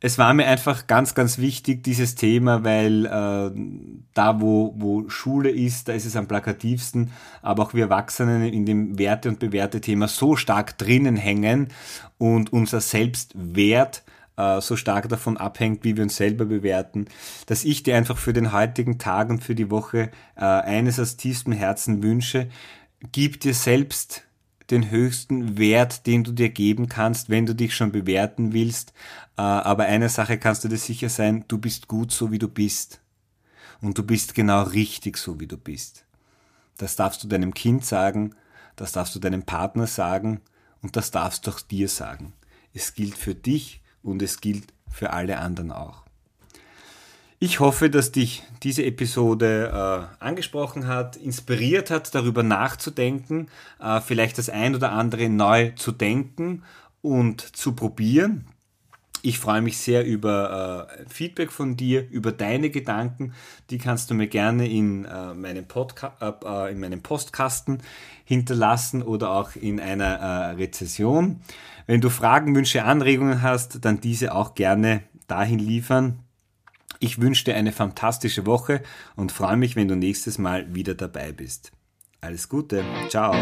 Es 0.02 0.16
war 0.16 0.32
mir 0.32 0.46
einfach 0.46 0.86
ganz, 0.86 1.14
ganz 1.14 1.36
wichtig, 1.36 1.84
dieses 1.84 2.14
Thema, 2.14 2.64
weil 2.64 3.04
äh, 3.04 3.50
da, 4.14 4.40
wo, 4.40 4.74
wo 4.78 5.08
Schule 5.10 5.50
ist, 5.50 5.88
da 5.88 5.92
ist 5.92 6.06
es 6.06 6.16
am 6.16 6.26
plakativsten, 6.26 7.12
aber 7.42 7.64
auch 7.64 7.74
wir 7.74 7.84
Erwachsenen 7.84 8.42
in 8.42 8.64
dem 8.64 8.98
Werte- 8.98 9.28
und 9.28 9.38
Bewerte-Thema 9.38 10.08
so 10.08 10.36
stark 10.36 10.78
drinnen 10.78 11.16
hängen 11.16 11.68
und 12.16 12.50
unser 12.50 12.80
Selbstwert 12.80 14.02
äh, 14.38 14.62
so 14.62 14.74
stark 14.74 15.10
davon 15.10 15.36
abhängt, 15.36 15.84
wie 15.84 15.96
wir 15.96 16.04
uns 16.04 16.16
selber 16.16 16.46
bewerten, 16.46 17.06
dass 17.44 17.64
ich 17.64 17.82
dir 17.82 17.96
einfach 17.96 18.16
für 18.16 18.32
den 18.32 18.52
heutigen 18.52 18.98
Tag 18.98 19.28
und 19.28 19.44
für 19.44 19.54
die 19.54 19.70
Woche 19.70 20.10
äh, 20.34 20.40
eines 20.40 20.98
aus 20.98 21.18
tiefstem 21.18 21.52
Herzen 21.52 22.02
wünsche, 22.02 22.48
gib 23.12 23.40
dir 23.40 23.54
selbst 23.54 24.22
den 24.70 24.90
höchsten 24.90 25.58
Wert, 25.58 26.06
den 26.06 26.22
du 26.22 26.32
dir 26.32 26.48
geben 26.48 26.88
kannst, 26.88 27.28
wenn 27.28 27.46
du 27.46 27.54
dich 27.54 27.74
schon 27.74 27.92
bewerten 27.92 28.52
willst. 28.52 28.92
Äh, 29.36 29.42
aber 29.42 29.84
eine 29.84 30.08
Sache 30.08 30.38
kannst 30.38 30.64
du 30.64 30.68
dir 30.68 30.78
sicher 30.78 31.08
sein, 31.08 31.44
du 31.48 31.58
bist 31.58 31.88
gut 31.88 32.12
so, 32.12 32.30
wie 32.30 32.38
du 32.38 32.48
bist. 32.48 33.00
Und 33.80 33.98
du 33.98 34.02
bist 34.02 34.34
genau 34.34 34.62
richtig 34.62 35.16
so, 35.16 35.40
wie 35.40 35.46
du 35.46 35.56
bist. 35.56 36.04
Das 36.76 36.96
darfst 36.96 37.24
du 37.24 37.28
deinem 37.28 37.54
Kind 37.54 37.84
sagen, 37.84 38.34
das 38.76 38.92
darfst 38.92 39.14
du 39.14 39.18
deinem 39.18 39.42
Partner 39.42 39.86
sagen 39.86 40.40
und 40.82 40.96
das 40.96 41.10
darfst 41.10 41.46
du 41.46 41.50
auch 41.50 41.60
dir 41.60 41.88
sagen. 41.88 42.32
Es 42.72 42.94
gilt 42.94 43.16
für 43.16 43.34
dich 43.34 43.82
und 44.02 44.22
es 44.22 44.40
gilt 44.40 44.72
für 44.88 45.12
alle 45.12 45.38
anderen 45.38 45.72
auch. 45.72 46.04
Ich 47.42 47.58
hoffe, 47.58 47.88
dass 47.88 48.12
dich 48.12 48.42
diese 48.62 48.84
Episode 48.84 49.70
äh, 50.20 50.22
angesprochen 50.22 50.86
hat, 50.86 51.16
inspiriert 51.16 51.90
hat, 51.90 52.14
darüber 52.14 52.42
nachzudenken, 52.42 53.48
äh, 53.80 54.02
vielleicht 54.02 54.36
das 54.36 54.50
ein 54.50 54.74
oder 54.74 54.92
andere 54.92 55.30
neu 55.30 55.70
zu 55.70 55.90
denken 55.90 56.64
und 57.00 57.40
zu 57.40 57.72
probieren. 57.72 58.44
Ich 59.22 59.38
freue 59.38 59.62
mich 59.62 59.78
sehr 59.78 60.04
über 60.04 60.86
äh, 60.90 61.04
Feedback 61.08 61.50
von 61.50 61.78
dir, 61.78 62.06
über 62.10 62.30
deine 62.30 62.68
Gedanken. 62.68 63.32
Die 63.70 63.78
kannst 63.78 64.10
du 64.10 64.14
mir 64.14 64.26
gerne 64.26 64.68
in, 64.70 65.06
äh, 65.06 65.32
meinem, 65.32 65.64
Podca 65.64 66.36
äh, 66.44 66.70
in 66.70 66.78
meinem 66.78 67.02
Postkasten 67.02 67.82
hinterlassen 68.26 69.02
oder 69.02 69.30
auch 69.30 69.56
in 69.56 69.80
einer 69.80 70.04
äh, 70.04 70.50
Rezession. 70.56 71.40
Wenn 71.86 72.02
du 72.02 72.10
Fragen, 72.10 72.54
Wünsche, 72.54 72.84
Anregungen 72.84 73.40
hast, 73.40 73.82
dann 73.86 73.98
diese 74.02 74.34
auch 74.34 74.54
gerne 74.54 75.04
dahin 75.26 75.58
liefern. 75.58 76.18
Ich 77.02 77.18
wünsche 77.18 77.44
dir 77.46 77.56
eine 77.56 77.72
fantastische 77.72 78.44
Woche 78.44 78.82
und 79.16 79.32
freue 79.32 79.56
mich, 79.56 79.74
wenn 79.74 79.88
du 79.88 79.96
nächstes 79.96 80.36
Mal 80.36 80.74
wieder 80.74 80.94
dabei 80.94 81.32
bist. 81.32 81.72
Alles 82.20 82.50
Gute, 82.50 82.84
ciao. 83.08 83.34